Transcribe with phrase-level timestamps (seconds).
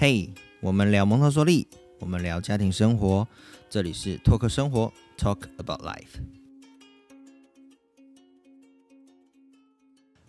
[0.00, 1.66] 嘿，我们聊蒙特梭利，
[1.98, 3.26] 我们聊家庭生活，
[3.68, 6.22] 这里是托克生活，Talk about life。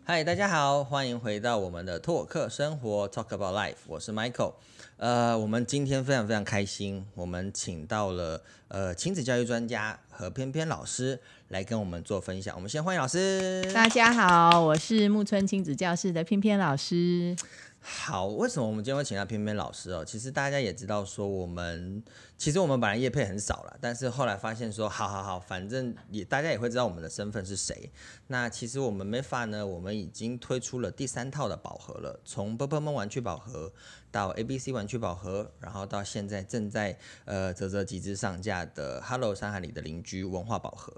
[0.03, 4.55] 嗨，大家好，欢迎回到我们的托克生活，Talk about life，我是 Michael。
[4.97, 12.55] 呃，我们今天非常非常开心，我们请到了呃亲子教育专家何翩翩老师来跟我们做分享。
[12.55, 13.71] 我们先欢迎老师。
[13.71, 17.35] 大家好，我是木村亲子教室的翩翩老师。
[17.81, 20.03] 好，为什么我们今天会请到偏偏老师哦？
[20.03, 22.03] 其实大家也知道，说我们
[22.37, 27.89] 其实我们本来业配很少了，但是后来发现说，好好好，反正也大家也会知道我们的身份是谁。
[28.27, 33.71] 那其实我们没法呢，我们已经推出了第三套的宝盒了，从波波梦玩具宝盒
[34.11, 40.93] 到 A B C 玩具宝盒，然后到现在正在呃泽泽集资上架的 Hello 山海里的邻居文化宝盒。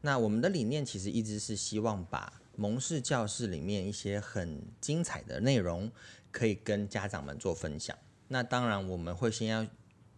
[0.00, 5.90] 那我们的理念其实一直是希望把蒙氏教室里面一些很精彩的内容。
[6.32, 7.96] 可以跟家长们做分享。
[8.28, 9.66] 那当然，我们会先要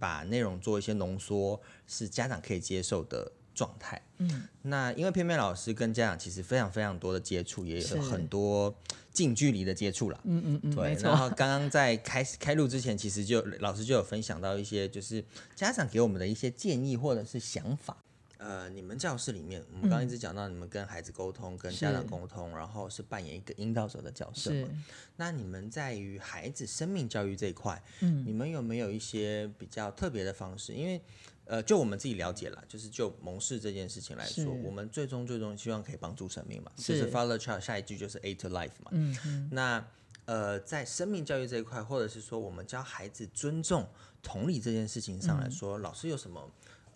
[0.00, 4.02] 把内容做一些浓缩，是家长可以接受的状态。
[4.16, 8.74] 嗯，那因为偏偏老师跟家长其实非常非常多的接触，也有很多
[9.12, 10.20] 近距离的接触了。
[10.24, 10.94] 嗯嗯嗯，对。
[10.94, 15.24] 然后刚刚在开始开录之前，其实就老师就有分享到一些，就是
[15.54, 17.96] 家长给我们的一些建议或者是想法。
[18.38, 24.68] 呃，你们教室里面，我们刚刚一直讲到你们跟孩子沟通、跟家长沟通，然后是扮演一个引导者的角色嘛？
[25.16, 30.72] 那你们在于孩子生命教育这一块，嗯，你们有没有一些比较特别的方式？
[30.72, 31.00] 因为，
[31.46, 38.90] 呃，就我们自己了解了，就是就蒙氏这件事情来说，我们最终最终希望可以帮助生命嘛，就是 Father Child 下一句就是 A to Life 嘛。
[38.92, 39.48] 嗯嗯。
[39.50, 39.84] 那
[40.26, 43.88] 呃，在生命教育这一块，或者是说我们教孩子尊重、
[44.22, 46.48] 同理这件事情上来说，老师有什么？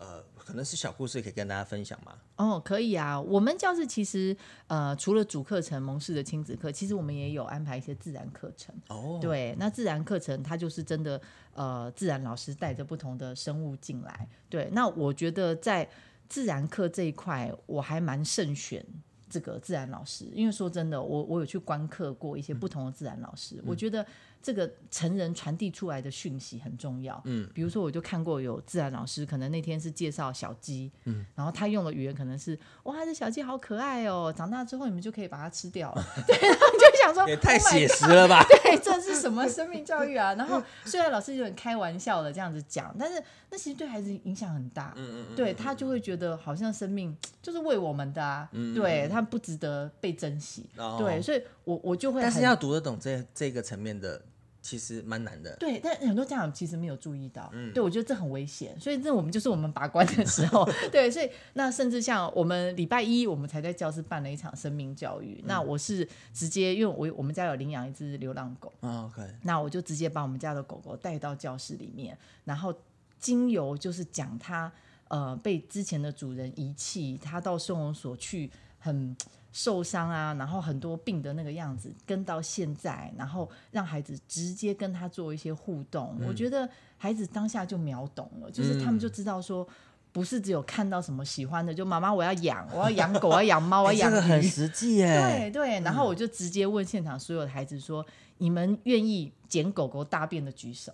[0.02, 2.18] 呃，可能是小故事可以跟大家分享吗？
[2.36, 3.20] 哦，可以啊。
[3.20, 4.36] 我们教室其实
[4.66, 8.74] 呃，除了主课程蒙氏的亲子课，其实我们也有安排一些自然课程。
[8.88, 11.20] 哦，对，那自然课程它就是真的
[11.54, 14.28] 呃，自然老师带着不同的生物进来。
[14.48, 15.88] 对，那我觉得在
[16.28, 18.84] 自然课这一块，我还蛮慎选
[19.30, 24.04] 这个自然老师，因为说真的，我我有去观课过一些不同的自然老师，我觉得。
[24.42, 27.20] 这个成人传递出来的讯息很重要。
[27.24, 36.04] 嗯，比如说，我就看过有自然老师，可能那天是介绍小鸡，嗯，然后他用的语言可能是哇，这小鸡好可爱哦，长大之后你们就可以把它吃掉了。
[36.26, 38.44] 对，就想说也太写实了吧？
[38.50, 40.34] 对，这是什么生命教育啊？
[40.34, 44.92] 然后虽然老师有点开玩笑的这样子讲，但是那其实对孩子影响很大。
[44.96, 50.66] 嗯嗯嗯，对他就会觉得好像生命就是为我们的啊，对他不值得被珍惜。
[50.98, 54.20] 对，所以我我就会，但是要读得懂这这个层面的。
[54.62, 72.72] 其实蛮难的，对，但很多家长其实没有注意到，嗯，对我觉得这很危险，所以这我们就是我们把关的时候， 对，所以那甚至像我们礼拜一我们才在教室办了一场生命教育，那我是直接因为我我们家有领养一只流浪狗，OK，那我就直接把我们家的狗狗带到教室里面，然后
[73.18, 74.70] 经由就是讲它
[75.08, 78.48] 呃被之前的主人遗弃，它到收容所去
[78.78, 79.16] 很。
[79.52, 89.68] 受伤啊，然后很多病的那个样子，跟到现在，然后让孩子直接跟他做一些互动，我觉得孩子当下就秒懂了，就是他们就知道说，
[90.10, 95.20] 不是只有看到什么喜欢的，就妈妈我要养，我要养狗，我要养猫，我要养鱼，很实际耶。
[95.20, 98.04] 对对，然后我就直接问现场所有的孩子说，
[98.38, 100.90] 你们愿意捡狗狗大便的举手，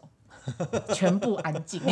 [0.92, 1.80] 全部安静。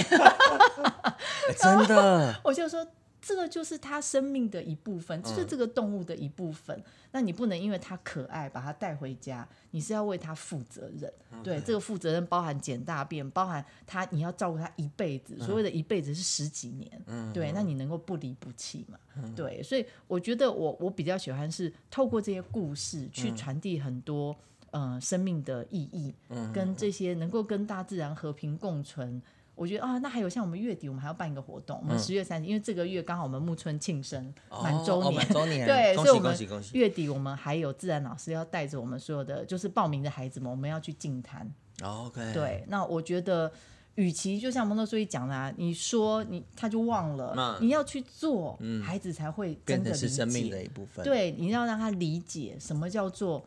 [1.58, 2.84] 真的，我就说。
[3.26, 6.80] 这个就是它生命的一部分，就是这个动物的一部分。
[7.10, 11.12] 那你不能因为它可爱把它带回家，你是要为它负责任。
[11.42, 15.36] 对，这个负责任包含捡大便，包含它你要照顾它一辈子。
[15.40, 17.32] 所谓的一辈子是十几年。
[17.32, 18.96] 对，那你能够不离不弃嘛？
[19.34, 24.36] 对，所以我觉得我我比较喜欢是透过这些故事去传递很多
[24.70, 26.14] 呃生命的意义，
[26.52, 29.20] 跟这些能够跟大自然和平共存。
[29.56, 31.80] 我觉得啊，那还有像我们月底，我们还要办一个活动。
[31.82, 36.36] 我们十月三十，因为这个月刚好我们木村庆生满周年，周年 对，所以我们
[36.74, 41.50] 月底我们还有自然老师要带着我们所有的就是报名的孩子们，我们要去净滩。
[41.82, 43.50] OK，对，那我觉得，
[43.94, 51.02] 与其就像蒙特梭利讲的，啊，你说你他就忘了，你要去做，孩子才会真的是生命的一部分。
[51.02, 53.42] 对，你要让他理解什么叫做。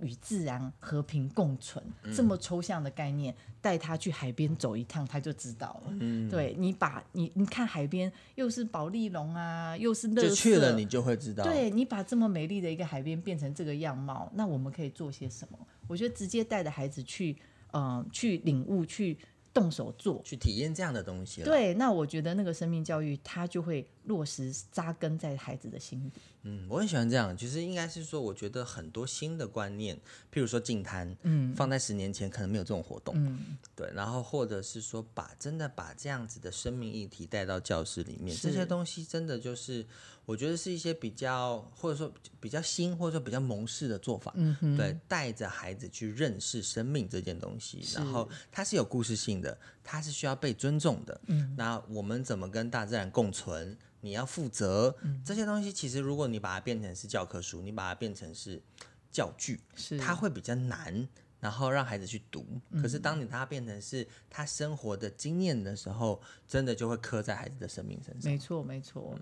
[0.00, 5.92] 与自然和平共存这么抽象的概念，带他去海边走一趟，他就知道了。
[6.00, 11.44] 嗯，对你把你你看海边又是宝丽龙啊，又是就去了，你就会知道。
[11.44, 15.58] 对你把这么美丽的一个海边变成这个样貌，那我们可以做些什么？
[15.86, 17.36] 我觉得直接带着孩子去，
[17.72, 19.16] 嗯，去领悟，去
[19.52, 21.42] 动手做，去体验这样的东西。
[21.42, 26.20] 对，那我觉得那个生命教育，他就会落实扎根在孩子的心底。
[26.46, 27.34] 嗯，我很喜欢这样。
[27.34, 29.96] 其实应该是说，我觉得很多新的观念，
[30.30, 33.90] 譬如说净滩，嗯，放在十年前可能没有这种活动，嗯，对。
[33.94, 39.86] 然后或者是说，把真的把这样子的生命议题带到教室里面，这些东西真的就是
[40.26, 53.74] 我觉得是一些比较或者说比较新或者说比较蒙氏的做法，嗯对，带着孩子去认识生命这件东西，然后它是有故事性的，它是需要被尊重的，嗯，那我们怎么跟大自然共存？
[54.04, 58.62] 你要负责这些东西，其实如果你把它变成是教科书，你把它变成是
[59.10, 61.08] 教具，是它会比较难，
[61.40, 62.44] 然后让孩子去读。
[62.82, 68.30] 可是当你它变成是他生活的经验的时候，真的就会刻在孩子的生命身上。
[68.30, 69.18] 没错，没错。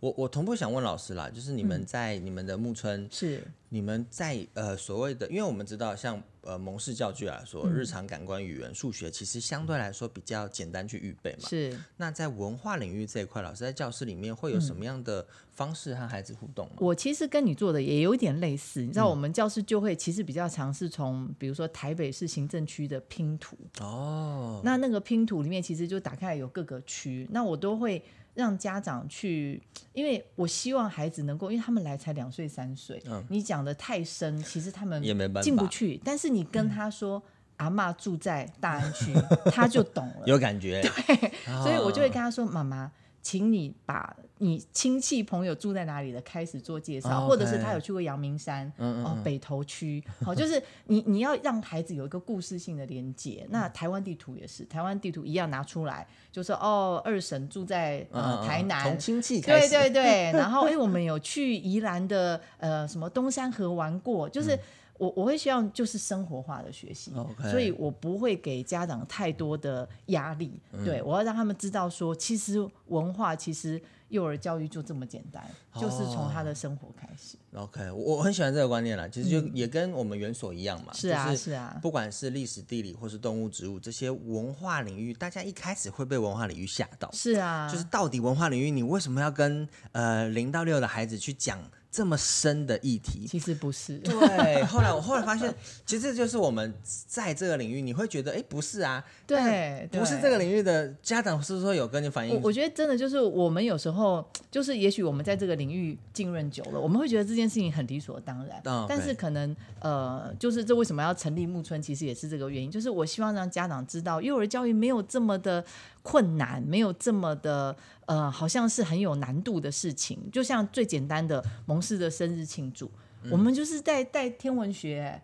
[0.00, 11.48] 我我同步想问老师啦，就是你们在你们的木村是你们在呃所谓的，因为我们知道像呃蒙氏教具来说，日常感官语言数学其实相对来说比较简单去预备嘛。
[11.48, 11.76] 是。
[11.96, 16.74] 那在文化领域这一块，老师在教室里面会有什么样的方式和孩子互动吗？
[16.78, 28.02] 我其实跟你做的也有一点类似，你知道，我们教室就会其实比较尝试从比如说台北市行政区的拼图哦，那那个拼图里面其实就打开有各个区，那我都会。
[28.36, 29.60] 让家长去，
[29.92, 35.02] 因为我希望孩子能够，因为他们来才两岁三岁，你讲的太深，其实他们
[35.42, 36.00] 进不去。
[36.04, 37.20] 但是你跟他说，
[37.56, 39.12] 阿妈住在大安区，
[39.50, 40.82] 他就懂了，有感觉。
[40.82, 41.32] 对，
[41.64, 42.92] 所以我就会跟他说，妈妈。
[43.26, 53.44] 请你把你亲戚朋友住在哪里的开始做介绍，或者是他有去过阳明山，哦，北投区，好， 就是你你要让孩子有一个故事性的连接。
[53.50, 64.56] 那台湾地图也是，台湾地图一样拿出来，就说哦，二婶住在呃台南，从亲戚开始，对对对， 然后哎，我们有去宜兰的呃什么东山河玩过，就是。
[64.98, 67.12] 我我会希望就是生活化的学习，
[67.50, 70.60] 所以我不会给家长太多的压力。
[70.84, 75.44] 对我要让他们知道说，其实文化其实幼儿教育就这么简单，
[75.74, 77.36] 就是从他的生活开始。
[77.54, 80.92] OK，我很喜欢这个观念啦，其实就也跟我们园所一样嘛。
[80.92, 87.10] 是啊，是啊，不管是历史、地理或是动物、植物这些文化领域，大家一开始会被文化领域吓到。
[87.12, 91.58] 是啊，就是到底文化领域你为什么要跟呃零到六的孩子去讲？
[91.96, 93.96] 这么深的议题，其实不是。
[94.00, 95.50] 对，后来我后来发现，
[95.86, 96.74] 其实这就是我们
[97.06, 102.38] 在这个领域，你会觉得，哎，不是啊，对，不是这个领域的家长，是说有跟你反映。
[102.42, 108.60] 我觉得真的就是我们有时候，就是也许我们在这个领域浸润久了，我们会觉得这件事情很理所当然。
[108.86, 115.64] 但是可能呃，就是这为什么要成立木村，其实也是这个原因，就是我希望让家长知道，幼儿教育没有这么的。
[116.06, 120.30] 困难没有这么的，呃，好像是很有难度的事情。
[120.30, 122.88] 就像最简单的蒙氏的生日庆祝，
[123.28, 125.20] 我们就是在带天文学，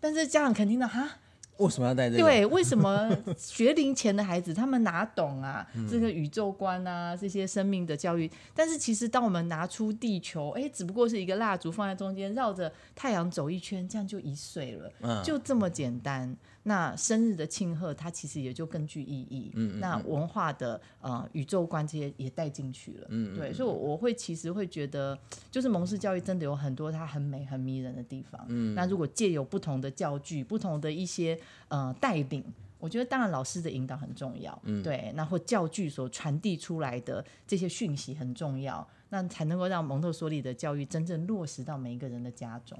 [0.00, 1.08] 但是家长肯定的哈。
[1.58, 2.22] 为什么要带这个？
[2.24, 3.08] 对，为什么
[3.38, 5.64] 学龄前的孩子他们哪懂啊？
[5.88, 8.28] 这个宇宙观啊，这些生命的教育。
[8.52, 16.36] 但是其实当我们拿出地球，哎，只不过是一个蜡烛放在中间，绕着太阳走一圈，这样就一岁了，就这么简单。
[16.66, 19.52] 那生日的庆贺，它其实也就更具意义。
[19.54, 23.06] 嗯那文化的呃宇宙观这些也带进去了。
[23.10, 25.18] 嗯对，所以我会其实会觉得，
[25.50, 28.44] 就是蒙氏教育真的有很多它很美很迷人的地方。
[28.48, 28.74] 嗯。
[28.74, 31.38] 那如果借有不同的教具，不同的一些
[31.68, 32.42] 呃带领，
[32.78, 34.58] 我觉得当然老师的引导很重要。
[34.64, 34.82] 嗯。
[34.82, 38.86] 对，那或教具所传递出来的这些讯息很重要。
[39.14, 42.76] 那才能够让蒙特梭利的教育真正落实到每一个人的家中。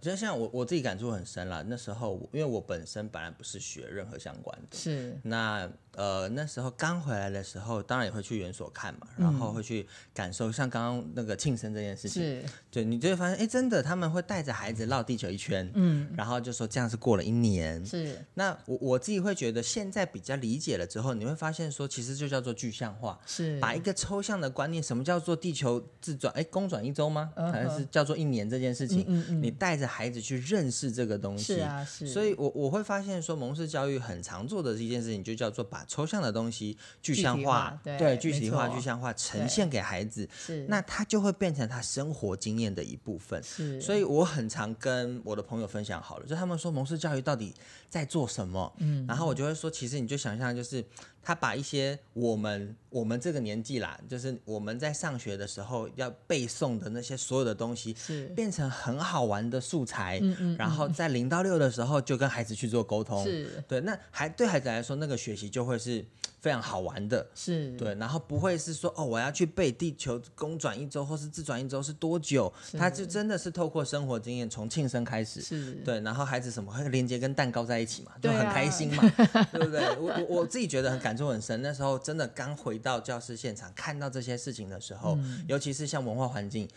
[0.00, 1.64] 就像我我自己感触很深了。
[1.64, 5.68] 那时候，因为我本身本来不是学任何相关的，是那。
[5.94, 18.16] 呃，那时候刚回来的时候，当然也会去园所看嘛，然后会去感受，像刚刚那个庆生这件事情，是，对你就会发现，哎，真的他们会带着孩子绕地球一圈，嗯，然后就说这样是过了一年，是。
[18.32, 27.32] 那我我自己会觉得，现在比较理解了之后，你会发现说，其实就叫做具象化，是，把一个抽象的观念，什么叫做地球自转，哎，公转一周吗？
[27.36, 29.06] 还是叫做一年这件事情，
[29.42, 32.06] 你带着孩子去认识这个东西，是啊，是。
[32.06, 36.76] 所以我我会发现说，蒙氏教育很常做的一件事情，就叫做把抽象的东西。
[37.00, 43.42] 具象化，对，具体化、具象化呈现给孩子，是，那他就会变成他生活经验的一部分。
[43.42, 47.54] 是，所以我很常跟我的朋友分享好了，就他们说蒙氏教育到底
[47.88, 48.72] 在做什么？
[48.78, 50.84] 嗯，然后我就会说，其实你就想象就是。
[51.22, 58.26] 他把一些我们我们这个年纪啦，就是我们在上学的时候要背诵的那些所有的东西，是。
[58.34, 63.62] 变成很好玩的素材，嗯嗯，然后在零到六的时候就跟孩子去做沟通，是。
[63.68, 66.04] 对，那还对孩子来说，那个学习就会是
[66.42, 67.24] 非常好玩的。
[67.34, 72.52] 是，对，然后不会是说哦，我要去背地球公转一周或是自转一周是多久？
[72.76, 79.08] 他就真的是透过生活经验，从庆生开始，是对，然后孩子什么会连接跟蛋糕在一起嘛，就很开心嘛，
[79.54, 79.80] 对不对？
[79.96, 81.62] 我我我自己觉得很感触很深。
[81.62, 86.68] 那时候真的刚回到教室现场，看到这些事情的时候，尤其是像文化环境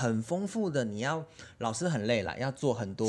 [0.00, 1.24] 很丰富的，你要
[1.64, 3.08] 老师很累了，要做很多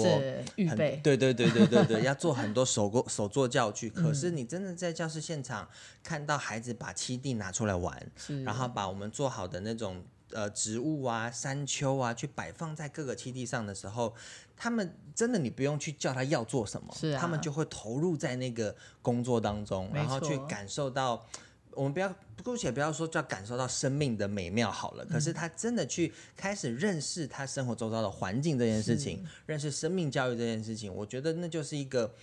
[0.56, 3.90] 预备，对对对对对对， 要做很多手工手做教具。
[3.90, 5.68] 可是你真的在教室现场
[6.02, 8.12] 看到孩子把七地拿出来玩，
[8.46, 14.16] 然后把我们做好的那种呃植物啊、山丘啊，去摆放在各个七地上的时候，
[14.56, 21.26] 他们真的你不用去叫他要做什么，是他们就会投入在那个工作当中，然后去感受到。
[21.76, 22.14] 我们不要
[22.44, 32.14] 姑且不要说叫感受到生命的美妙好了，可是他真的去开始认识他生活周遭的环境这件事情，认识生命教育这件事情，我觉得那就是一个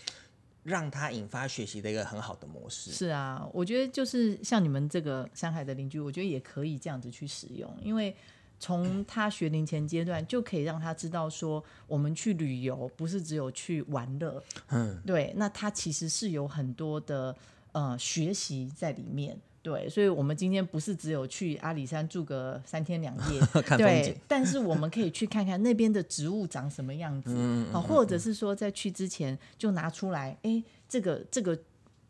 [0.62, 2.92] 让他引发学习的一个很好的模式。
[2.92, 8.14] 是啊，我觉得就是像你们这个山海的邻居，我觉得也可以这样子去使用，因为
[8.61, 17.37] 从他学龄前阶段就可以让他知道说，我们去旅游不是只有去玩乐，嗯，对，那他其实是有很多的。
[17.73, 23.41] 呃，学习在里面，对，所以我们今天不是只有去阿里山住个三天两夜，
[23.76, 27.35] 对，但是我们可以去看看那边的植物长什么样子，
[27.73, 31.57] 啊，或者是说在去之前就拿出来，哎，这个这个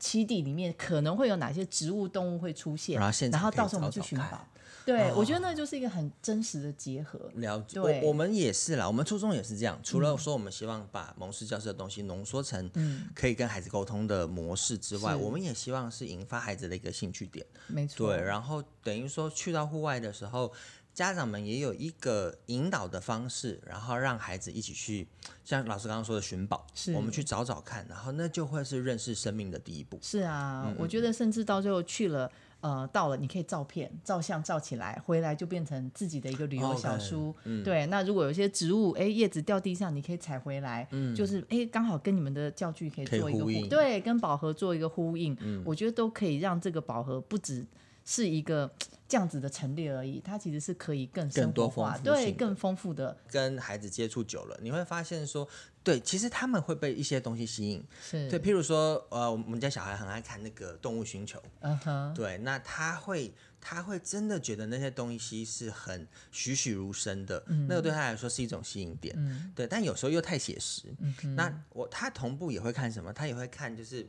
[0.01, 3.01] 栖地里面可能会有哪些植物动物会出现，
[3.31, 4.47] 然后到时候我们去寻宝。
[4.85, 7.31] 对，我觉得那就是一个很真实的结合。
[7.37, 9.79] 了解，我我们也是啦，我们初中也是这样。
[9.83, 12.71] 除了说我们希望把蒙氏教室的东西浓缩成
[13.15, 17.47] 可以跟孩子沟通的模式之外，我们也希望是引发孩子的一个兴趣点。
[17.69, 18.09] 没错。
[18.09, 20.53] 对，然后等于说去到户外的时候，
[20.93, 25.07] 家长们也有一个引导的方式，然后让孩子一起去，
[25.45, 29.99] 像老师刚刚说的寻宝，我们去找找看，然后那就会是认识生命的第一步。
[30.03, 32.29] 是啊，我觉得甚至到最后去了。
[32.63, 37.35] 呃，到了你可以照片、照相照起来，回来就变成自己的一个旅游小书。
[37.63, 45.37] 对，那如果有些植物，哎，叶子掉地上，你可以采回来，就是哎，刚好跟你们的教具可以做一个呼应对，跟宝盒做一个呼应。
[45.65, 47.67] 我觉得都可以让这个宝盒不止
[48.05, 48.71] 是一个。
[49.09, 53.15] 这样子的陈列而已，它其实是可以更更多化，对，更丰富的。
[53.29, 55.47] 跟孩子接触久了，你会发现说，
[55.85, 57.85] 对，其实他们会被一些东西吸引。
[58.03, 69.15] 是对，譬如说，呃，我们家小孩很爱看那个《动物星球》，嗯哼，对，那他会，他会真的觉得那些东西是很栩栩如生的，那个对他来说是一种吸引点。
[69.19, 70.85] 嗯，对，但有时候又太写实。
[71.01, 73.13] 嗯那我他同步也会看什么？
[73.13, 74.07] 他也会看，就是。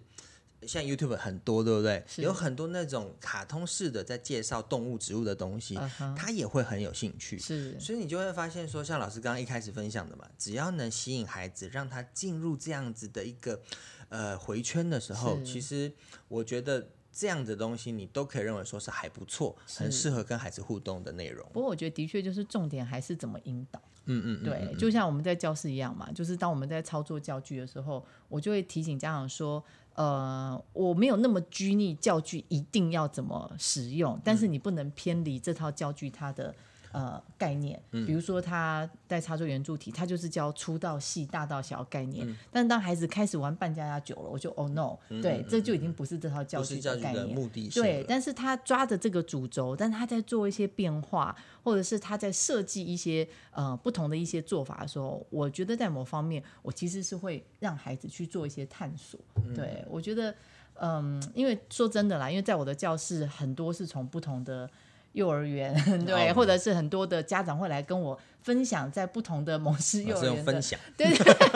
[0.68, 2.04] 像 YouTube 很多，对不对？
[2.18, 5.78] 有很多那种卡通式的在介绍动物、植物的东西，
[6.16, 7.38] 他也会很有兴趣。
[7.38, 13.62] 是，所以你就会发现说，像老师刚刚一开始分享的嘛，只要能吸引孩子，让他进入这样子的一个
[14.10, 15.92] 呃回圈的时候，其实
[16.28, 21.48] 我觉得这样的东西你都可以认为说是还不错，很适合跟孩子互动的内容。
[21.54, 23.82] 不过我觉得的确就是重点还是怎么引导。
[24.06, 29.64] 嗯嗯，对，就像我们在教室一样嘛，就是当我们在操作教具的时候，我就会提醒家长说。
[29.96, 36.52] 呃，我没有那么拘泥教具一定要怎么使用，但是你不能偏离这套教具它的。
[36.94, 42.38] 呃，概念，比如说他在插座圆柱体，他就是教粗到细、大到小概念。
[42.52, 47.28] 但当孩子开始玩半加加久了，我就 oh no，对，这就已经不是这套教具的概念。
[47.30, 59.20] 目的对，但是他抓着这个主轴，但他在做一些变化，或者是他在设计一些呃不同的一些做法的时候，我觉得在某方面，我其实是会让孩子去做一些探索。
[59.56, 60.36] 对我觉得，
[60.76, 64.70] 嗯，因为说真的啦，因为在我的教室很多是从不同的。
[65.14, 65.74] 幼儿园
[66.06, 70.62] 对，或者是很多的家长会来跟我分享，在不同的蒙氏幼儿园的
[70.98, 71.08] 对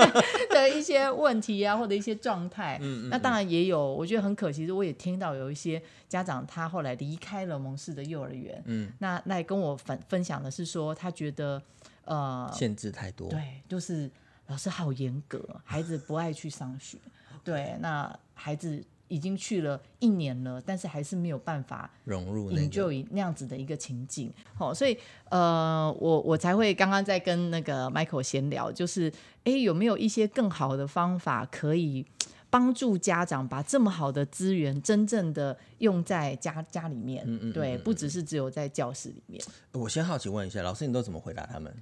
[0.49, 2.77] 的一些问题啊，或者一些状态。
[2.81, 3.09] 嗯嗯。
[3.09, 8.61] 那当然也有，我觉得很可惜，我也听到有一些家长他后来离开了蒙氏的幼儿园。
[8.65, 8.91] 嗯。
[8.99, 11.61] 那那跟我分分享的是说，他觉得
[12.05, 14.09] 呃限制太多，对，就是
[14.47, 16.97] 老师好严格，孩子不爱去上学。
[17.43, 18.83] 对，那孩子。
[19.07, 24.31] 已经去了一年了，但是还是没有办法融入那就以那样子的一个情景。
[24.55, 24.97] 好，所以
[25.29, 29.11] 呃，我我才会刚刚在跟那个 Michael 闲聊，就是
[29.43, 32.05] 哎，有没有一些更好的方法可以
[32.49, 37.23] 帮助家长把这么好的资源真正的用在家家里面？
[37.27, 39.41] 嗯嗯，对，不只是只有在教室里面。
[39.73, 41.73] 我先好奇问一下，老师，你都怎么回答他们？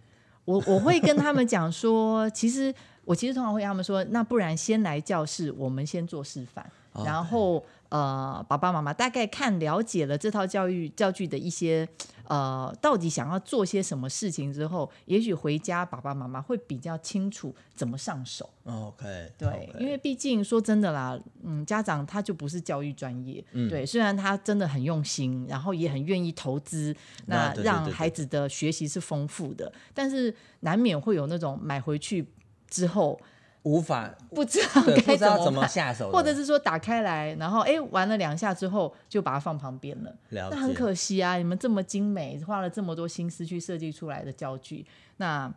[0.46, 2.72] 我我会跟他们讲说，其实
[3.03, 6.63] 我其实通常会跟他们说，那不然先来教室，我们先做示范。
[7.03, 11.87] 然后呃，爸爸妈妈大概看了解了这套教育教具的一些
[12.27, 18.49] 呃，到底想要做些什么事情之后，也许回家爸爸妈妈会比较清楚怎么上手。
[18.63, 23.69] OK，对，因为毕竟说真的啦，嗯，家长他就不是教育专业，嗯。
[23.69, 26.95] 对，虽然他真的很用心，然后也很愿意投资，
[27.27, 32.27] 那让孩子的学习是丰富的，但是难免会有那种买回去
[32.67, 33.19] 之后
[33.65, 35.67] 无法不知道该知道怎么。
[35.67, 41.38] 下手，或者是说打开来，然后哎玩了两下之后就把它放旁边了，了那很可惜啊！
[41.38, 44.86] 你们这么精美，花了这么多心思去设计出来的教具，
[45.17, 45.51] 那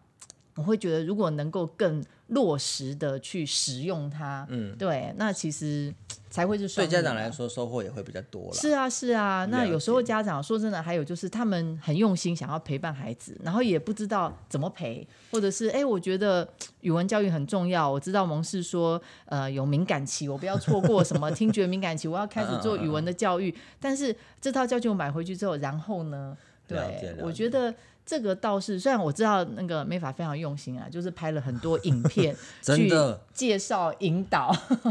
[0.57, 5.93] 我会觉得如果能够更落实的去使用它，嗯，对，那其实
[6.29, 8.53] 才会是对家长来说收获也会比较多了。
[8.53, 9.47] 是啊，是啊。
[9.51, 16.47] 那有时候家长说真的，还有就是他们很用心想要陪伴孩子，然后也不知道怎么陪，或者是哎，我觉得
[16.83, 17.91] 语文教育很重要。
[17.91, 23.55] 我知道蒙氏说，呃，有敏感期，我不要错过什么听觉敏感期，我要开始做语文的教育。
[23.81, 26.37] 但是这套教具我买回去之后，然后呢？
[26.69, 27.75] 对，我觉得。
[28.09, 34.51] 这个倒是，虽然我知道那个美法非常用心啊，就是拍了很多影片 真的去介绍引导，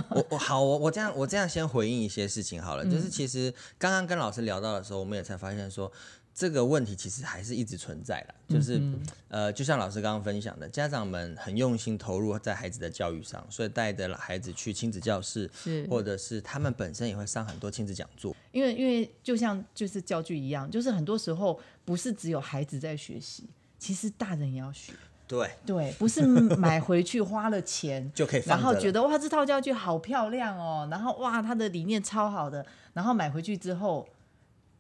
[0.10, 5.92] 我我好，我我这样我这样先回应一些事情好了，嗯就是其实刚刚跟老师聊到的时候，我们也才发现说。
[6.38, 18.36] 这个问题其实还是一直存在的，就是、嗯呃，就像老师刚刚分享的，家长们很用心投入在孩子的教育上，所以带着孩子去亲子教室，是或者是他们本身也会上很多亲子讲座。
[18.52, 24.94] 因为因为就像就是教具一样，就是很多时候不是只有孩子在学习，其实大人也要学。
[25.28, 32.64] 对，对，不是买回去花了钱 就可以放然后觉得哇这套教具好漂亮哦，然后哇它的理念超好的，
[32.94, 34.08] 然后买回去之后，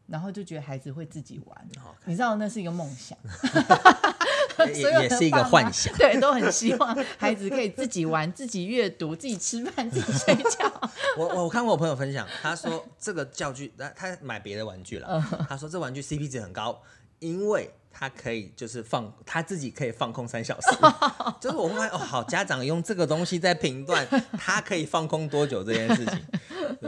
[0.07, 1.67] 然后就觉得孩子会自己玩，
[2.05, 3.17] 你知道那是一个梦想，
[4.73, 5.93] 也也是一个幻想。
[5.99, 10.71] 对，都很希望孩子可以自己玩、 自己阅读、自己吃饭、自己睡觉。
[11.17, 15.45] 我我看过我朋友分享，他说这个教具，他他买别的玩具了，嗯。
[15.49, 16.81] 他说这玩具 CP 值很高，
[17.19, 20.67] 因为他可以就是放他自己可以放空三小时，
[21.41, 26.25] 就是我会发现哦，好家长用这个东西在评断他可以放空多久这件事情，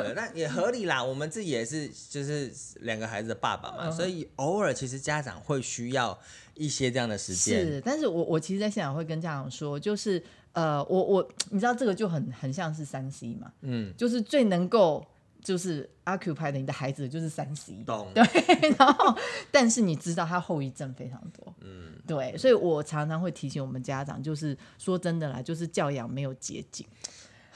[0.03, 1.03] 对，那也合理啦。
[1.03, 2.51] 我们自己也是就是
[2.81, 6.17] 两个孩子的爸爸嗯嘛，所以偶尔其实家长会需要
[6.55, 10.21] 一些这样的时间，是，但是我我其实，在现场会跟家长说，就是
[10.53, 15.05] 呃，我我你知道这个就很很像是三 C 嘛，嗯，就是最能够
[15.41, 18.23] 就是 occupy 的你的孩子就是三 C，懂，对，
[18.77, 19.17] 然后
[19.51, 26.85] 但是你知道他后遗症非常多，嗯，对，所以我常常会提醒我们家长，就是说真的啦，就是教养没有捷径。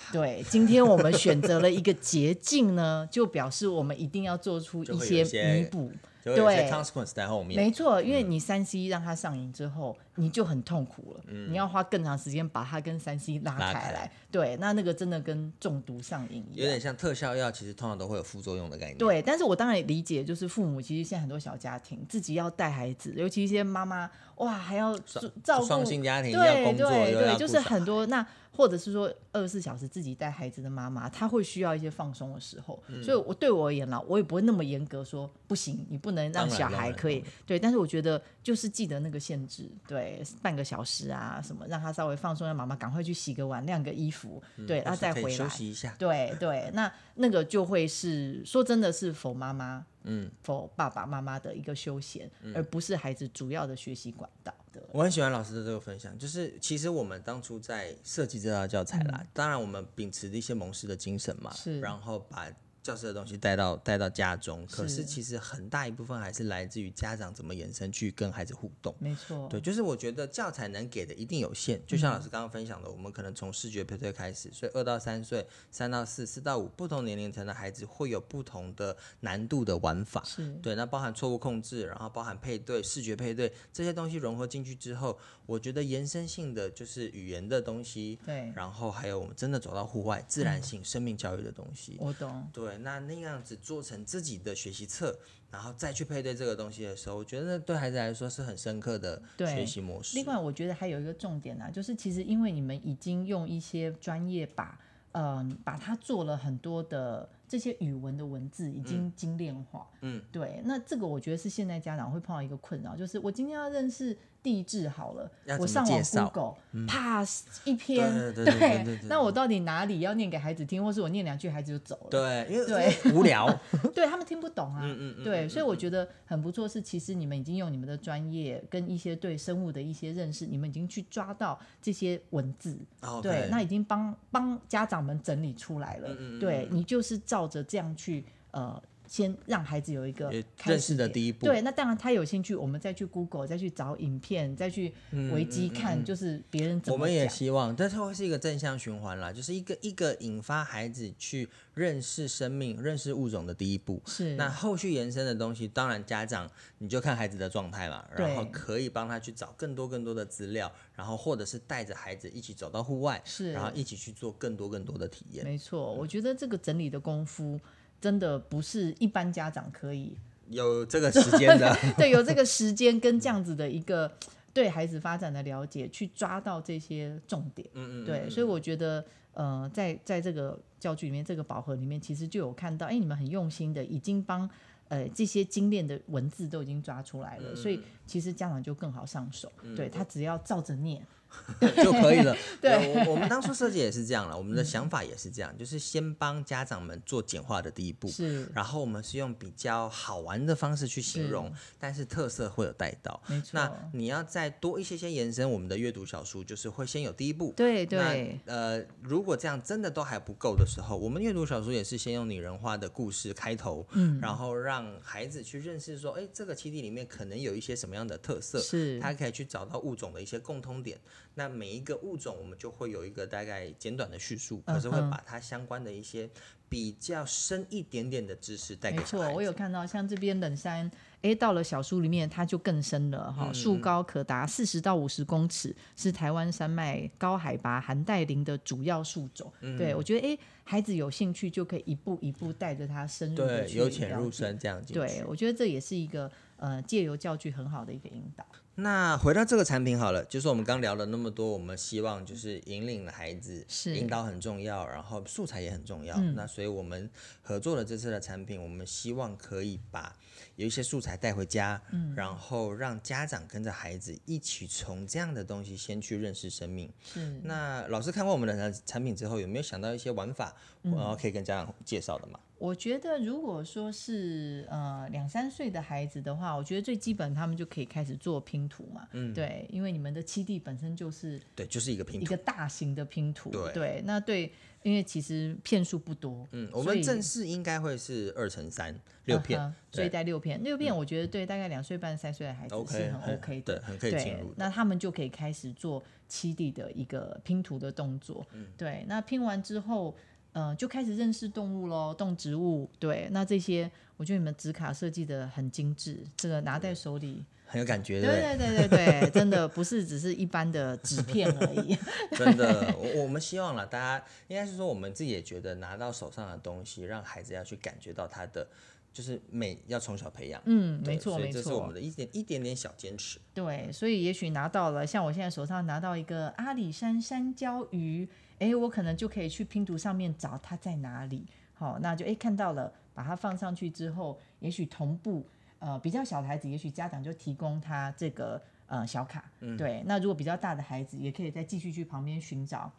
[0.12, 5.24] 对，今天我们选择了一个捷径呢，就表示我们一定要做出一些
[5.56, 5.92] 弥补。
[6.26, 11.24] 对 consequence 在后面，没错，因为你三 C 让它上瘾之后，你就很痛苦了。
[11.50, 14.10] 你要花更长时间把它跟三 C 拉开开来。
[14.32, 16.80] 对，那那个真的跟中毒上瘾一样有点。
[16.80, 18.98] 像特效药，其实通常都会有副作用的概念。
[18.98, 45.30] 对，但是我当然也理解，就是父母其实现在很多小家庭自己要带孩子，尤其一些妈妈，哇，还要照照顾双薪家庭要对对对，就是很多那或者是说二十四小时自己带孩子的妈妈，她会需要一些放松的时候，嗯所以我对我而言啦，我也不会那么严格说不行，你不能让小孩可以对，但是我觉得就是记得那个限制，对，半个小时啊什么，让他稍微放松，让妈妈赶快去洗个碗、晾个衣服，对，然后再回来。
[45.30, 45.96] 休息一下。
[45.98, 54.82] 对对，那那个就会是说真的是否妈妈，嗯，，for 爸爸妈妈的一个休闲，而不是孩子主要的学习管道的。
[54.92, 62.48] 我很喜欢老师的这个分享，就是其实我们当初在设计这套教材啦，当然我们秉持的一些蒙师的精神嘛，然后把
[62.84, 68.94] 教室的东西带到带到家中，可是是其实很大一部分还是来自于家长怎么延伸去跟孩子互动。
[69.00, 80.22] 没错，对，就是我觉得教材能给的一定有限，就像老师刚刚分享的，我们可能从视觉配对开始，所以二到三岁、三到四、四到五不同年龄层的孩子会有不同的难度的玩法。
[80.26, 91.96] 是对，那包含错误控制，然后包含配对、视觉配对这些东西融合进去之后，我觉得延伸性的就是语言的东西，对，然后还有我们真的走到户外、自然性、生命教育的东西。
[92.00, 92.34] 我懂。
[92.52, 95.18] 对，那那样子做成自己的学习册，
[95.52, 100.16] 然后再去配对这个东西的时候，我觉得对孩子来说是很深刻的对学习模式。
[100.16, 104.80] 另外，我觉得还有一个重点啊，就是其实因为你们已经用一些专业把，
[105.12, 110.62] 嗯、把它做了很多的这些语文的文字已经精炼化，嗯，对。
[110.66, 117.24] 那这个我觉得是现在家长会碰到一个困扰，就是我今天要认识地质好了，我上网 Google，啪
[117.64, 122.10] 一篇，对对对对对对那我到底哪里要念给孩子听，或是我念两句孩子就走了？
[122.10, 123.48] 对，因为无聊，
[123.96, 124.82] 对他们听不懂啊。
[124.84, 132.78] 嗯嗯嗯对，所以我觉得很不错，是其实你们已经用你们的专业跟一些对生物的一些认识，你们已经去抓到这些文字。
[133.02, 136.10] 哦对，那已经帮帮家长们整理出来了。
[136.10, 138.82] 嗯嗯嗯对你就是照着这样去呃。
[139.14, 141.46] 先让孩子有一个认识的第一步。
[141.46, 144.92] 对，那当然他有兴趣，我们再去 Google，再去找影片，再去
[145.32, 154.02] 维基看，就是别人怎么嗯我们也希望，但是会是一个正向循环啦，就是一个一个引发孩子去认识生命、认识物种的第一步。
[154.08, 154.36] 是。
[154.36, 156.50] 那后续延伸的东西，当然家长
[156.80, 163.52] 你就看孩子的状态嘛，然后可以帮他去找更多更多的资料，然后或者是带着孩子一起走到户外，是。
[163.52, 165.46] 然后一起去做更多更多的体验。
[165.46, 167.60] 没错，我觉得这个整理的功夫
[168.04, 170.14] 真的不是一般家长可以
[170.50, 174.12] 有这个时间的， 对，有这个时间跟这样子的一个
[174.54, 177.66] 对孩子发展的了解，去抓到这些重点。
[177.72, 184.50] 嗯嗯，对，所以我觉得，呃，在在这个教具里面，这个宝盒里面，其实就有看到，哎，你们很用心的，已经帮
[184.90, 189.50] 呃这些精炼的文字都已经抓出来了，所以其实家长就更好上手。
[189.78, 191.02] 对他只要照着念，
[191.84, 192.36] 就可以了。
[192.62, 203.22] 对我我们当初设计也是这样了，我们的想法也是这样，就是先帮家长们做简化的第一步，是然后我们是用比较好玩的方式去形容，但是特色会有带到。
[203.28, 207.54] 没错那你要再多一些些延伸，我们的阅读小书就是会先有第一步。
[207.56, 220.98] 对那对呃，如果这样真的都还不够的时候，我们阅读小说也是先用拟人化的故事开头，嗯，然后让孩子去认识说，哎，这个基地里面可能有一些什么样的特色，是他可以去找到物种的一些共通点。
[221.36, 226.30] 那每一个物种，我们就会有一个大概简短的叙述，可是会把它相关的一些
[226.70, 229.36] 比较深一点点的知识带给没错，小孩子。
[229.36, 230.90] 我有看到，像这边冷山，
[231.22, 239.52] 哎，到了小树里面，它就更深了哈，树高可达四十到五十公尺，是台湾山脉高海拔寒带林的主要树种。
[239.60, 244.30] 对我觉得，哎，孩子有兴趣就可以一步一步带着他深入的对由浅入。
[244.30, 244.84] 深这样。
[244.86, 248.46] 对，我觉得这也是一个呃借由教具很好的一个引导。
[248.76, 256.16] 那回到这个产品好了，就是我们刚聊了那么多，我们希望就是引领了孩子，是引导很重要，然后素材也很重要。
[256.18, 257.08] 嗯那所以我们
[257.42, 260.16] 合作了这次的产品，我们希望可以把
[260.56, 266.92] 有一些素材带回家，嗯，然后让家长跟着孩子一起从这样的东西先去认识生命。
[267.04, 272.40] 是那老师看过我们的产产品之后，有没有想到一些玩法，嗯然后可以跟家长介绍的嘛？
[272.58, 279.08] 我觉得，如果说是呃两三岁的孩子的话，我觉得最基本他们就可以开始做拼图嘛。
[279.12, 282.26] 嗯，对，因为你们的七地本身就是对，就是一个拼图。
[282.26, 283.52] 一个大型的拼图。
[283.74, 284.50] 对那对，
[284.82, 289.60] 因为其实片数不多，嗯，我们正式应该会是二乘三六片，
[289.92, 294.54] 所以对带六片，六片我觉得对大概两岁半、三岁的孩子是很 OK 的，对，很可以进入。
[294.56, 298.46] 那他们就可以开始做七地的一个拼图的动作。
[298.54, 300.16] 嗯对，那拼完之后，
[300.54, 302.90] 呃，就开始认识动物喽，动植物。
[303.00, 308.58] 对，那这些我觉得你们纸卡设计的很精致，这个拿在手里，很有感觉，对不对？
[308.58, 308.88] 对对
[309.22, 311.98] 对真的不是只是一般的纸片而已。
[312.38, 318.68] 真的，我我们希望了，大家应该是说，我们自己也觉得拿到手上的东西，让孩子要去感觉到它的
[319.12, 320.62] 就是美，要从小培养。
[320.66, 323.40] 嗯，对没错没错这是我们，的一点一点点小坚持。
[323.56, 328.28] 对，所以也许拿到了，像我现在手上拿到一个阿里山山椒鱼，
[328.60, 331.46] 哎，我可能就可以去拼图上面找它在哪里。
[331.74, 335.46] 好，那就哎看到了，把它放上去之后，也许同步
[335.80, 339.44] 呃比较小的孩子，也许家长就提供他这个呃小卡，
[339.78, 340.04] 对。
[340.06, 342.92] 那如果比较大的孩子，也可以再继续去旁边寻找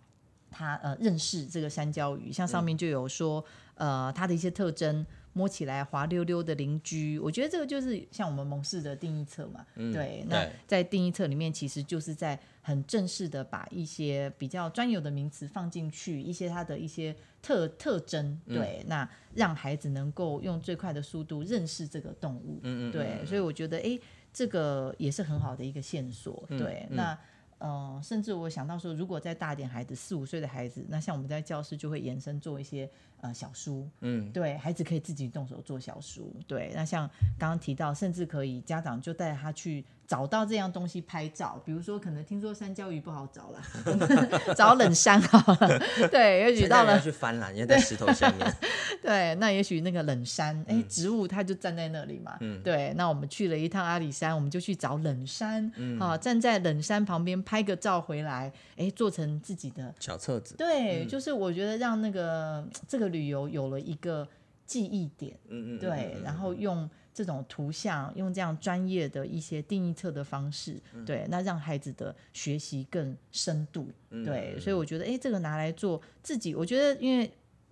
[0.54, 10.24] 他呃认识这个山椒鱼，像上面就有说、呃它的一些特征，摸起来滑溜溜的邻居，我觉得这个就是像我们蒙氏的定义册嘛，对。
[10.28, 23.98] 那在定义册里面，其实就是在很正式的把一些比较专有的名词放进去，一些它的一些特特征，对，那让孩子能够用最快的速度认识这个动物，嗯嗯，对，所以我觉得，哎，
[24.32, 26.44] 这个也是很好的一个线索。
[26.48, 26.96] 对，嗯。
[26.96, 27.18] 那
[27.64, 32.86] 呃，甚至我想到说，如果再大一点孩子，四五岁的孩子，那像我们在教室就会延伸做一些
[33.22, 36.30] 呃小书，嗯，对，孩子可以自己动手做小书。
[36.46, 43.60] 对，那像刚刚提到，甚至可以家长就带他去找到这样东西拍照，比如说可能听说山椒鱼不好找了，
[44.54, 45.80] 找冷山好了。
[46.10, 48.56] 对，也许到了去翻了，因为在石头下面。
[49.02, 52.38] 对，那也许那个冷山，哎、嗯植物它就站在那里嘛。
[52.62, 59.94] 对，那我们去了一趟阿里山，我们就去找冷山，嗯啊，站在冷山旁边拍个照回来，哎，做成自己的。
[60.00, 64.26] 小册子，对，就是我觉得让那个这个旅游有了一个
[64.66, 77.30] 记忆点，嗯嗯，对，然后用这种图像，用这样专业的一些定义册的方式，对，那让孩子的学习更深度，对，所以我觉得，哎，这个拿来做自己，我觉得因为。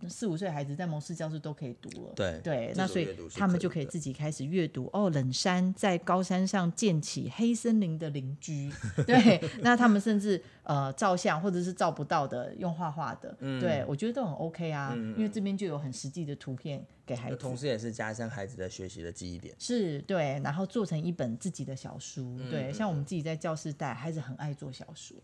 [0.08, 4.90] 四五岁孩子在蒙氏教室都可以读了，对对，那所以他们就可以自己开始阅读。
[4.92, 8.68] 哦，冷山在高山上建起黑森林的邻居，
[9.06, 19.54] 对，那他们甚至呃照相或者是照不到的用画画的，对我觉得都很 OK 啊，因为这边就有很实际的图片给孩子，同时也是加深孩子的学习的记忆点。
[19.58, 25.14] 是对，然后做成一本自己的小书，对，像我们自己在教室带孩子很爱做小书。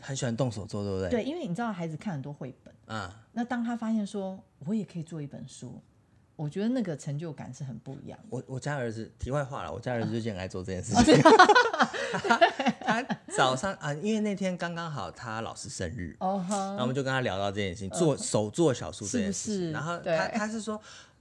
[0.00, 1.10] 很喜欢动手做，对不对？
[1.10, 5.82] 对，因为你知道孩子看很多绘本啊，那当他发现说我也可以做一本书，
[6.36, 8.16] 我觉得那个成就感是很不一样。
[8.30, 11.20] 我我家儿子，题外话了，我家儿子最近爱做这件事情。
[12.80, 13.02] 他
[13.36, 20.80] 早上啊，因为那天刚刚好他老师生日，哦，然后我们就跟他聊到这件事情，做手做小书这件事情，然后他他是说。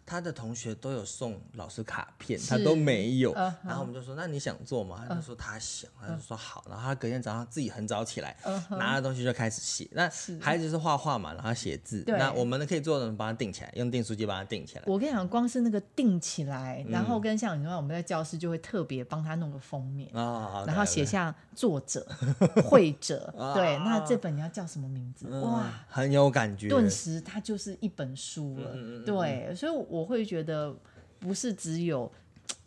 [0.10, 3.34] 他的同学都有送老师卡片，他都没有。
[3.34, 8.38] 然后我们就说：“那你想做吗？”他就说：“他想。”他就说：“好。”然后他隔天早上自己很早起来，
[8.70, 9.86] 拿了东西就开始写。
[9.92, 12.06] 那孩子是画画嘛，然后写字。
[12.08, 14.84] 那我们呢可以做的，帮他订起来，用订书机帮他订起来。
[14.88, 22.08] 我跟你讲，光是那个订起来，然后跟像你说，我们在教室就会特别帮他弄个封面啊，然后写下作者、
[22.64, 23.34] 绘者。
[23.54, 25.28] 对，那这本你要叫什么名字？
[25.42, 26.70] 哇，很有感觉。
[26.70, 28.74] 顿时它就是一本书了。
[29.04, 29.98] 对，所以我。
[29.98, 30.72] 我会觉得
[31.18, 32.12] 不是只有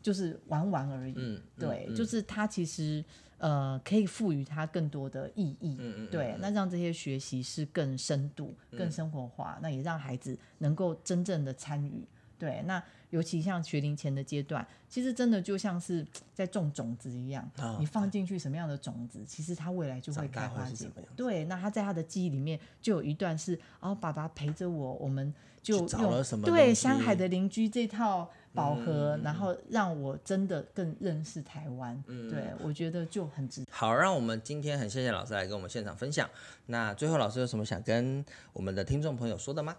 [0.03, 3.05] 就是玩玩而已，对，就是它其实
[3.39, 5.79] 呃可以赋予它更多的意义，
[6.11, 12.05] 对，那让这些学习是更深度、更生活化，那也让孩子能够真正的参与，
[12.41, 17.49] 对，那尤其像学龄前的阶段，其实真的就像是在种种子一样，
[17.79, 25.33] 你放进去什么样的种子，其实它未来就会开花结果，对，那他在他的记忆里面就有一段是哦，爸爸陪着我，我们。
[25.63, 32.03] 就用对山海的邻居这套宝盒，然后让我真的更认识台湾。
[32.07, 33.63] 对我觉得就很值。
[33.71, 36.27] 好，让我们今天很谢谢老师来跟我们现场分享。
[36.65, 38.25] 那最后老师有什么想跟
[38.55, 39.77] 我们的听众朋友说的吗？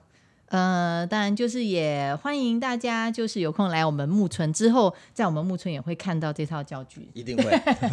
[0.51, 7.43] 呃，当然就是也欢迎大家，就是有空来我们木村之后，在我们木村也会看到这套教具，一定会。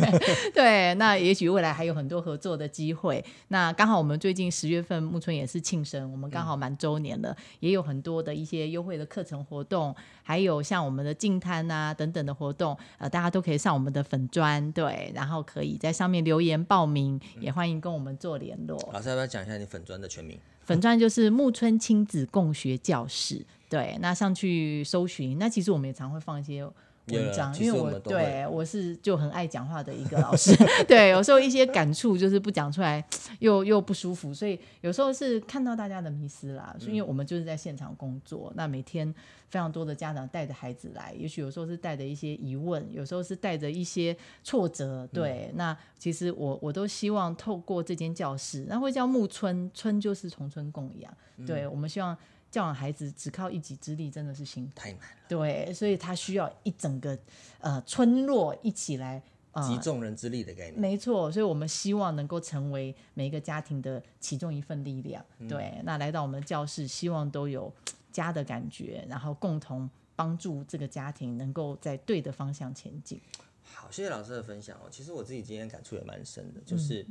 [0.53, 3.25] 对，那也许未来还有很多合作的机会。
[3.47, 9.95] 那刚好我们最近十月份木村也是庆生，我们刚好满周年了，也有很多的一些优惠的课程活动，
[10.29, 18.79] 还有像我们的净滩啊等等的活动，呃，大家都可以上我们的粉砖，对，然后可以在上面留言报名，也欢迎跟我们做联络。
[18.93, 20.39] 老师要不要讲一下你粉砖的全名？
[20.67, 26.63] 粉钻就是木村亲子共学教室，对，那上去搜寻，那其实我们也常会放一些
[27.11, 30.55] 文章，因为我对我是就很爱讲话的一个老师，
[30.87, 33.05] 对，有时候一些感触就是不讲出来
[33.39, 39.15] 又又不舒服，所以有时候是看到大家的迷失啦，因为我们就是在现场工作，那每天。
[39.49, 45.09] 非常多的家长带着孩子来，也许有时候是带着一些疑问，有时候是带着一些挫折。
[45.11, 51.11] 对，那其实我我都希望透过这间教室，那会叫木村，村就是从村供养。
[51.47, 52.15] 对，我们希望
[52.51, 55.07] 教养孩子只靠一己之力真的是辛苦太难了。
[55.29, 57.19] 对，所以他需要一整个
[57.61, 59.23] 呃村落一起来
[59.67, 60.81] 集众人之力的概念。
[60.81, 65.25] 没错，所以我们希望能够成为每一个家庭的其中一份力量。
[65.49, 67.73] 对，那来到我们的教室，希望都有。
[68.11, 73.21] 家的感觉，然后共同帮助这个家庭能够在对的方向前进。
[73.63, 74.89] 好，谢谢老师的分享哦。
[74.91, 77.07] 其实我自己今天感触也蛮深的，就是。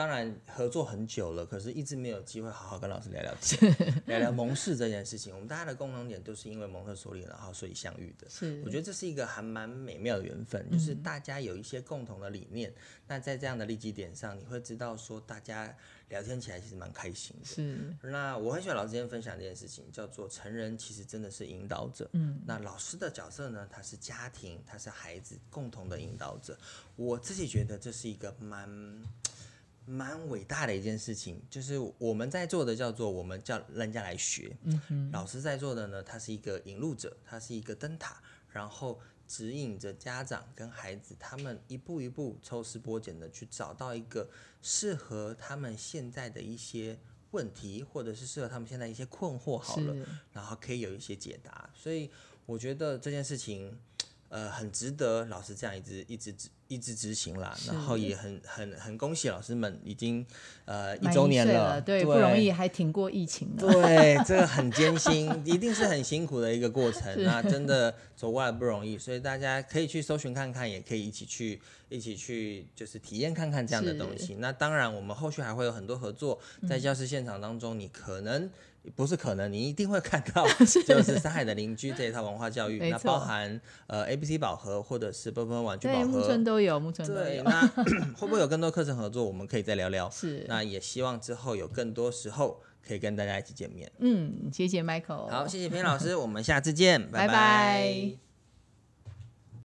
[0.00, 3.70] 当然合作很久了，可是一直没有机会好好跟老师聊聊天，
[4.08, 5.34] 聊聊蒙氏这件事情。
[5.34, 8.26] 我们大家的共同点都是因为蒙特梭利，然后所以相遇的。
[8.30, 12.72] 是，我觉得这是一个还蛮美妙的缘分，就是大家有一些共同的理念。
[13.06, 15.76] 那在这样的利基点上，你会知道说大家
[16.08, 17.44] 聊天起来其实蛮开心的。
[17.44, 17.94] 是。
[18.02, 22.08] 那我很喜欢老师今天分享这件事情，叫做成人其实真的是引导者。
[22.14, 22.40] 嗯。
[22.46, 23.68] 那老师的角色呢？
[23.70, 26.58] 他是家庭，他是孩子共同的引导者。
[26.96, 28.66] 我自己觉得这是一个蛮。
[29.90, 34.56] 蛮伟大的一件事情，就是我们在做的叫做我们叫人家来学。
[34.64, 44.30] 嗯老师在做的呢，他是一个引路者，他是一个灯塔，然后指引着家长跟孩子，他们一步一步抽丝剥茧的去找到一个
[44.62, 46.96] 适合他们现在的一些
[47.32, 51.68] 问题，或者是适合他们现在一些困惑好了，然后可以有一些解答。
[51.74, 52.08] 所以
[52.46, 53.76] 我觉得这件事情，
[54.30, 56.34] 呃，很值得老师这样一直一直
[56.68, 60.24] 一直执行啦，然后也很很很恭喜老师们已经
[60.66, 74.36] 呃一周年了，对，不容易，还挺过疫情的，对， 这个很艰辛，一定是很辛苦的一个过程，那真的走过来不容易，所以大家可以去搜寻看看，也可以一起去一起去就是体验看看这样的东西。
[74.38, 76.38] 那当然，我们后续还会有很多合作，
[76.68, 78.48] 在教室现场当中，你可能
[78.96, 80.46] 不是可能，你一定会看到，
[80.86, 86.44] 就是山海的邻居这一套文化教育，那包含呃 A B C 宝盒或者是波波玩具宝盒木村盒。
[86.44, 87.42] 都有，木村都对，有。
[87.44, 87.66] 那
[88.16, 89.24] 会不会有更多课程合作？
[89.24, 90.08] 我们可以再聊聊。
[90.10, 93.90] 是，那也希望之后有更多时候可以跟大家一起见面。
[93.98, 95.28] 嗯，谢谢 Michael。
[95.28, 98.29] 好，谢谢平老师，我们下次见，拜拜拜